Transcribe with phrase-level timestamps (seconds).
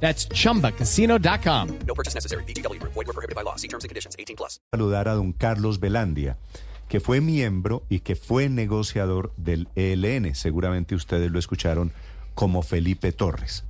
[0.00, 1.68] That's chumbacasino.com.
[1.86, 2.44] No purchase necessary.
[2.44, 2.80] BGW.
[2.82, 3.56] Void were prohibited by law.
[3.56, 4.14] See terms and conditions.
[4.18, 4.60] 18 plus.
[4.70, 6.38] saludar a don Carlos Velandia,
[6.88, 10.34] que fue miembro y que fue negociador del ELN.
[10.34, 11.92] Seguramente ustedes lo escucharon
[12.34, 13.64] como Felipe Torres.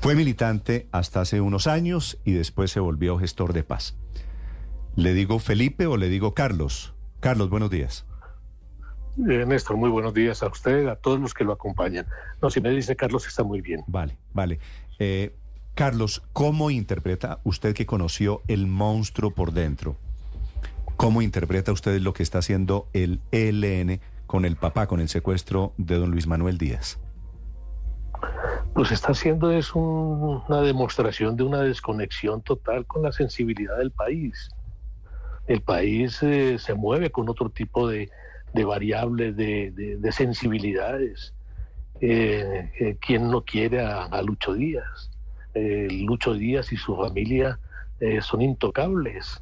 [0.00, 3.94] Fue militante hasta hace unos años y después se volvió gestor de paz.
[4.94, 6.94] ¿Le digo Felipe o le digo Carlos?
[7.20, 8.04] Carlos, buenos días.
[9.18, 12.06] Eh, Néstor, muy buenos días a usted, a todos los que lo acompañan.
[12.42, 13.82] No, si me dice Carlos, está muy bien.
[13.86, 14.58] Vale, vale.
[14.98, 15.34] Eh,
[15.74, 19.96] Carlos, ¿cómo interpreta usted que conoció el monstruo por dentro?
[20.96, 25.72] ¿Cómo interpreta usted lo que está haciendo el ELN con el papá, con el secuestro
[25.76, 26.98] de don Luis Manuel Díaz?
[28.74, 33.90] Pues está haciendo es un- una demostración de una desconexión total con la sensibilidad del
[33.90, 34.50] país.
[35.46, 38.10] El país eh, se mueve con otro tipo de,
[38.52, 41.34] de variables, de, de- de sensibilidades.
[42.00, 45.10] Eh, eh, ¿Quién no quiere a, a Lucho Díaz?
[45.54, 47.58] Eh, Lucho Díaz y su familia
[48.00, 49.40] eh, son intocables.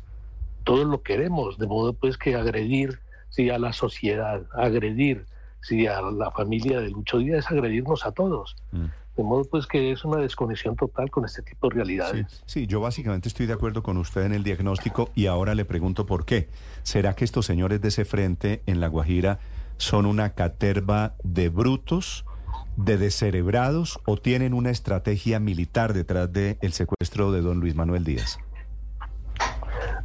[0.62, 5.27] Todos lo queremos, de modo pues que agredir sí, a la sociedad, agredir
[5.61, 8.56] sí, a la familia de Lucho Díaz es agredirnos a todos.
[8.72, 8.86] Mm.
[9.17, 12.43] De modo pues que es una desconexión total con este tipo de realidades.
[12.47, 16.05] sí, yo básicamente estoy de acuerdo con usted en el diagnóstico y ahora le pregunto
[16.05, 16.48] por qué.
[16.83, 19.39] ¿Será que estos señores de ese frente en La Guajira
[19.77, 22.25] son una caterva de brutos,
[22.77, 28.39] de descerebrados o tienen una estrategia militar detrás del secuestro de don Luis Manuel Díaz?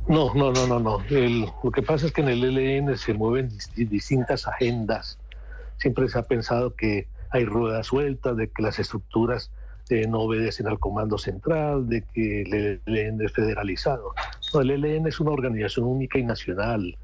[0.08, 1.00] No, no, no, no, no.
[1.10, 5.20] El- lo que pasa es que en el ELN se mueven disti- distintas agendas.
[5.78, 9.51] Siempre se ha pensado que hay ruedas sueltas, de que las estructuras
[9.90, 14.13] eh, no obedecen al comando central, de que el ELN es federalizado.
[14.53, 16.97] El ELN es una organización única y nacional.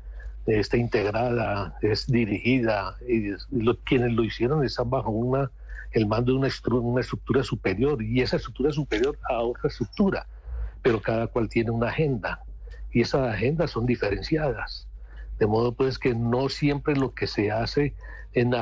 [0.45, 2.95] Está integrada, es dirigida,
[3.83, 5.49] quienes lo hicieron están bajo una,
[5.91, 6.49] el mando de una,
[6.79, 10.27] una estructura superior, y esa estructura superior a otra estructura,
[10.83, 12.45] pero cada cual tiene una agenda
[12.95, 14.87] y esas agendas son diferenciadas.
[15.39, 17.93] De modo pues que no siempre lo que se hace
[18.33, 18.53] en,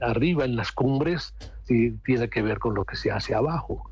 [0.00, 3.90] arriba, en las cumbres, sí, tiene que ver con lo que se hace abajo.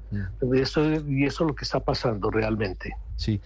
[0.55, 2.97] Eso, y eso es lo que está pasando realmente.
[3.17, 3.41] Sí.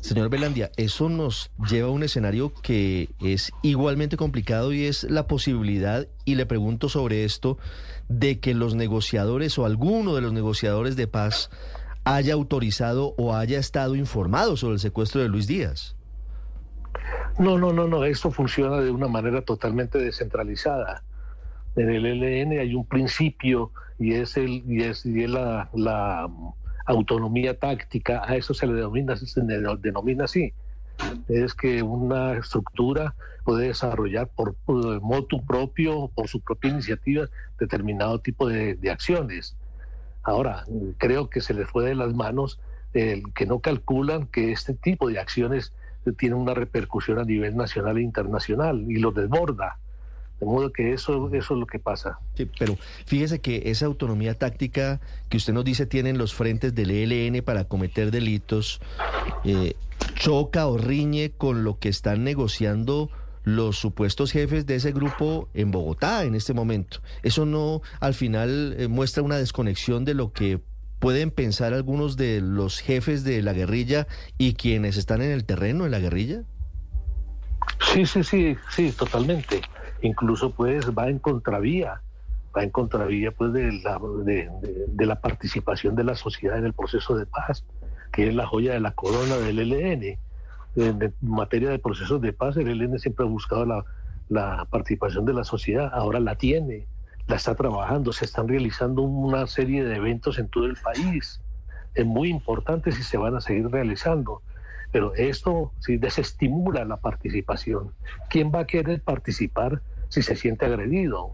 [0.00, 5.28] Señor Belandia, eso nos lleva a un escenario que es igualmente complicado y es la
[5.28, 7.56] posibilidad, y le pregunto sobre esto,
[8.08, 11.50] de que los negociadores o alguno de los negociadores de paz
[12.02, 15.94] haya autorizado o haya estado informado sobre el secuestro de Luis Díaz.
[17.38, 21.02] No, no, no, no, esto funciona de una manera totalmente descentralizada.
[21.76, 26.28] En el ELN hay un principio y es, el, y es, la, la
[26.86, 30.52] autonomía táctica, a eso se le denomina, se denomina así.
[31.28, 37.28] Es que una estructura puede desarrollar por, por motu propio, por su propia iniciativa,
[37.58, 39.56] determinado tipo de, de acciones.
[40.22, 40.64] Ahora,
[40.98, 42.60] creo que se les fue de las manos
[42.92, 45.72] el que no calculan que este tipo de acciones
[46.18, 49.78] tienen una repercusión a nivel nacional e internacional y los desborda.
[50.40, 52.18] De modo que eso, eso es lo que pasa.
[52.58, 52.76] Pero
[53.06, 57.64] fíjese que esa autonomía táctica que usted nos dice tienen los frentes del ELN para
[57.64, 58.80] cometer delitos,
[59.44, 59.74] eh,
[60.16, 63.08] choca o riñe con lo que están negociando
[63.44, 66.98] los supuestos jefes de ese grupo en Bogotá en este momento.
[67.22, 70.60] Eso no al final eh, muestra una desconexión de lo que
[71.02, 74.06] pueden pensar algunos de los jefes de la guerrilla
[74.38, 76.44] y quienes están en el terreno en la guerrilla.
[77.92, 79.62] Sí, sí, sí, sí, totalmente.
[80.02, 82.02] Incluso pues va en contravía,
[82.56, 87.16] va en contravía pues de la, de, la participación de la sociedad en el proceso
[87.16, 87.64] de paz,
[88.12, 90.18] que es la joya de la corona del ELN.
[90.76, 93.84] En, en materia de procesos de paz, el ELN siempre ha buscado la,
[94.28, 96.86] la participación de la sociedad, ahora la tiene,
[97.26, 101.40] la está trabajando, se están realizando una serie de eventos en todo el país,
[101.94, 104.42] es muy importantes y se van a seguir realizando.
[104.90, 107.92] Pero esto sí desestimula la participación.
[108.28, 111.32] ¿Quién va a querer participar si se siente agredido?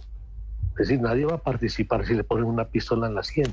[0.73, 3.52] Es decir, nadie va a participar si le ponen una pistola en la sien.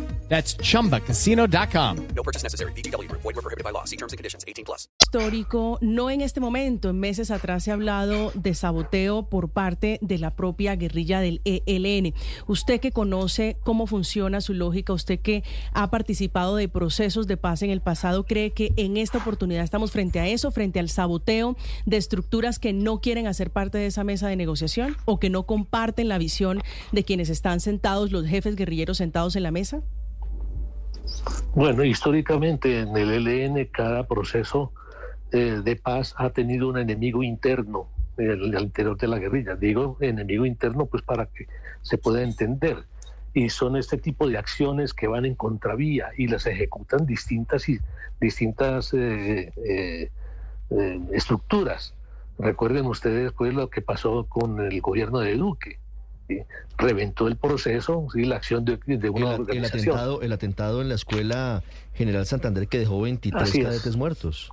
[0.31, 2.07] That's chumbacasino.com.
[2.15, 2.71] No purchase necessary.
[2.71, 3.21] VGW Group.
[3.21, 3.83] Void were prohibited by law.
[3.83, 4.45] See terms and conditions.
[4.47, 4.87] 18 plus.
[5.11, 9.99] histórico, no en este momento, en meses atrás se ha hablado de saboteo por parte
[10.01, 12.13] de la propia guerrilla del ELN.
[12.47, 15.43] Usted que conoce cómo funciona su lógica, usted que
[15.73, 19.91] ha participado de procesos de paz en el pasado, ¿cree que en esta oportunidad estamos
[19.91, 24.05] frente a eso, frente al saboteo de estructuras que no quieren hacer parte de esa
[24.05, 26.61] mesa de negociación o que no comparten la visión
[26.93, 29.81] de quienes están sentados, los jefes guerrilleros sentados en la mesa?
[31.53, 34.71] Bueno, históricamente en el ELN cada proceso
[35.31, 37.87] eh, de paz ha tenido un enemigo interno
[38.17, 39.55] el, al interior de la guerrilla.
[39.55, 41.47] Digo enemigo interno pues para que
[41.81, 42.85] se pueda entender.
[43.33, 47.79] Y son este tipo de acciones que van en contravía y las ejecutan distintas y
[48.19, 50.11] distintas eh, eh,
[50.69, 51.93] eh, estructuras.
[52.37, 55.79] Recuerden ustedes pues lo que pasó con el gobierno de Duque.
[56.31, 56.43] ¿Sí?
[56.77, 58.23] Reventó el proceso, ¿sí?
[58.25, 59.95] la acción de, de El, una el organización.
[59.95, 61.63] atentado, el atentado en la escuela
[61.93, 63.65] General Santander que dejó 23 Así es.
[63.65, 64.51] cadetes muertos.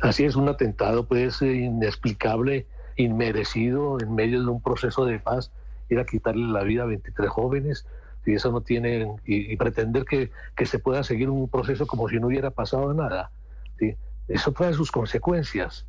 [0.00, 2.66] Así es, un atentado pues eh, inexplicable,
[2.96, 5.52] inmerecido en medio de un proceso de paz,
[5.90, 7.86] ir a quitarle la vida a 23 jóvenes,
[8.24, 12.08] y eso no tiene, y, y pretender que, que se pueda seguir un proceso como
[12.08, 13.30] si no hubiera pasado nada,
[13.78, 13.94] ¿sí?
[14.28, 15.86] eso trae sus consecuencias.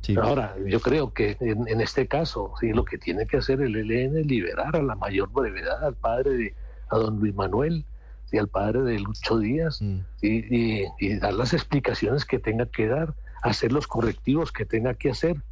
[0.00, 0.14] Sí.
[0.16, 3.74] Ahora, yo creo que en, en este caso, sí, lo que tiene que hacer el
[3.76, 6.54] ELN es liberar a la mayor brevedad al padre de,
[6.90, 7.84] a don Luis Manuel
[8.30, 9.98] y al padre de Lucho Díaz Mm.
[10.22, 14.94] y, y- y dar las explicaciones que tenga que dar, hacer los correctivos que tenga
[14.94, 15.42] que hacer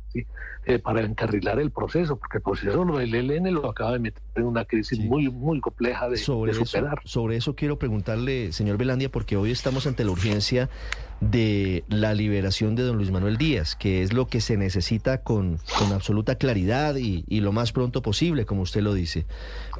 [0.68, 4.46] Eh, para encarrilar el proceso, porque el proceso el ELN lo acaba de meter en
[4.46, 5.04] una crisis Sí.
[5.04, 6.98] muy, muy compleja de, sobre, de eso, superar.
[7.04, 10.68] sobre eso quiero preguntarle, señor Belandia, porque hoy estamos ante la urgencia
[11.20, 15.60] de la liberación de don Luis Manuel Díaz, que es lo que se necesita con,
[15.78, 19.24] con absoluta claridad y, y lo más pronto posible, como usted lo dice.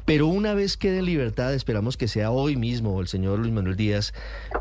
[0.05, 3.75] Pero una vez quede en libertad, esperamos que sea hoy mismo el señor Luis Manuel
[3.75, 4.13] Díaz,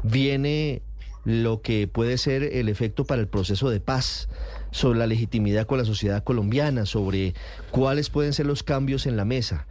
[0.03, 0.83] viene
[1.27, 4.29] lo que puede ser el efecto para el proceso de paz,
[4.71, 7.35] sobre la legitimidad con la sociedad colombiana, sobre
[7.73, 9.67] cuáles pueden ser los cambios en la mesa.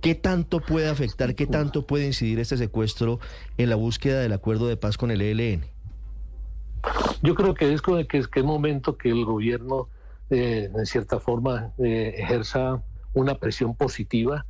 [0.00, 3.20] ¿Qué tanto puede afectar, qué tanto puede incidir este secuestro
[3.58, 5.66] en la búsqueda del acuerdo de paz con el ELN?
[7.22, 9.88] Yo creo que es, que es, que es momento que el gobierno,
[10.30, 12.82] eh, en cierta forma, eh, ejerza
[13.14, 14.46] una presión positiva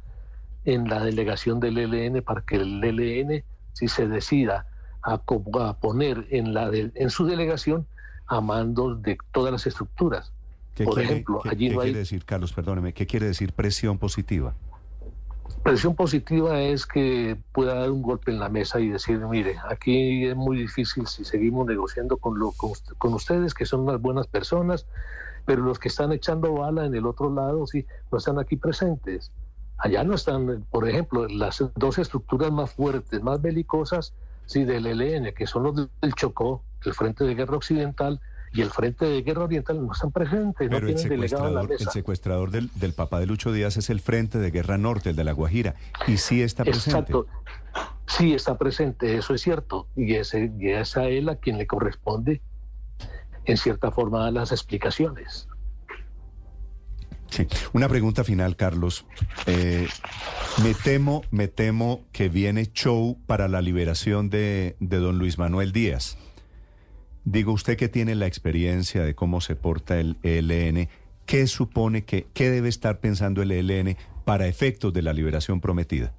[0.65, 4.67] en la delegación del ELN para que el ELN, si se decida
[5.13, 7.87] a, a poner en, la de- en su delegación
[8.27, 10.33] a mandos de todas las estructuras.
[10.75, 12.53] ¿Qué, Por quiere, ejemplo, qué- allí qué no hay- quiere decir, Carlos?
[12.53, 14.55] Perdóneme, ¿qué quiere decir presión positiva?
[15.63, 20.27] Presión positiva es que pueda dar un golpe en la mesa y decir, mire, aquí
[20.27, 24.27] es muy difícil si seguimos negociando con, lo, con, con ustedes, que son unas buenas
[24.29, 24.87] personas,
[25.47, 29.33] pero los que están echando bala en el otro lado, sí, no están aquí presentes.
[29.79, 34.15] Allá no están, por ejemplo, las dos estructuras más fuertes, más belicosas,
[34.49, 38.21] sí, del ELN, que son los del Chocó, el Frente de Guerra Occidental
[38.53, 41.55] y el Frente de Guerra Oriental, no están presentes, no Pero el tienen delegado en
[41.55, 41.91] la secuestrador, el mesa.
[41.91, 45.25] secuestrador del, del papá de Lucho Díaz es el Frente de Guerra Norte, el de
[45.25, 45.75] La Guajira,
[46.07, 46.91] y sí está presente.
[46.91, 47.27] Exacto.
[48.07, 49.87] Sí, está presente, eso es cierto.
[49.95, 52.41] Y, ese, y es a él a quien le corresponde,
[53.45, 55.47] en cierta forma, las explicaciones.
[57.31, 57.47] Sí.
[57.73, 59.05] Una pregunta final, Carlos.
[59.47, 59.87] Eh,
[60.63, 65.73] me temo, me temo que viene show para la liberación de, de don Luis Manuel
[65.73, 66.17] Díaz.
[67.25, 70.89] Digo, usted que tiene la experiencia de cómo se porta el ELN,
[71.27, 76.15] ¿qué supone que, qué debe estar pensando el ELN para efectos de la liberación prometida?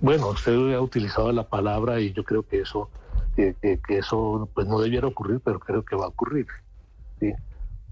[0.00, 2.88] Bueno, usted ha utilizado la palabra y yo creo que eso,
[3.34, 6.46] que, que- que eso pues no debiera ocurrir, pero creo que va a ocurrir.
[7.18, 7.32] ¿sí?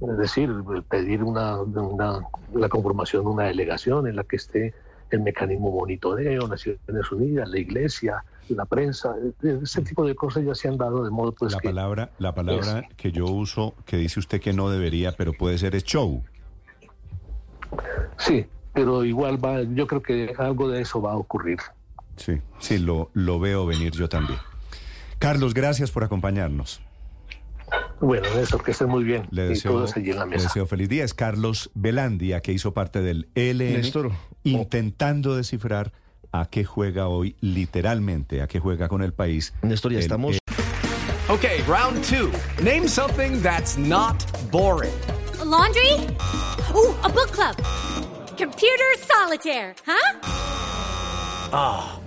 [0.01, 0.51] Es decir,
[0.89, 2.21] pedir una, una-
[2.55, 4.75] la conformación de una delegación en la que esté
[5.11, 10.69] el mecanismo monitoreo, Naciones Unidas, la Iglesia, la prensa, ese tipo de cosas ya se
[10.69, 14.19] han dado de modo pues la que palabra, la palabra que yo uso, que dice
[14.21, 16.23] usted que no debería, pero puede ser es show.
[18.19, 21.59] sí, pero igual va, yo creo que algo de eso va a ocurrir.
[22.17, 24.39] Sí, sí, lo, lo veo venir yo también.
[25.19, 26.81] Carlos, gracias por acompañarnos.
[28.01, 29.27] Bueno, Néstor, que esté muy bien.
[29.31, 30.45] Le y deseo, todos allí en la le mesa.
[30.49, 31.05] deseo feliz día.
[31.05, 34.11] Es Carlos Velandia, que hizo parte del ELN, Néstor,
[34.43, 35.93] intentando descifrar
[36.33, 39.55] a qué juega hoy, literalmente, a qué juega con el país.
[39.63, 40.39] Néstor, ya el- estamos.
[41.29, 42.31] Okay, round two.
[42.63, 44.17] Name something that's not
[44.51, 44.93] boring.
[45.41, 45.93] A laundry?
[46.75, 47.57] Ooh, a book club.
[48.37, 50.21] Computer solitaire, huh?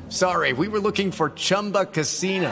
[0.09, 2.51] Sorry, we were looking for Chumba Casino.